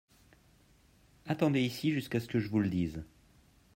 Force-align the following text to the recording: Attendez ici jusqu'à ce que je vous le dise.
Attendez 1.27 1.61
ici 1.61 1.91
jusqu'à 1.91 2.19
ce 2.19 2.27
que 2.27 2.39
je 2.39 2.49
vous 2.49 2.59
le 2.59 2.69
dise. 2.69 3.03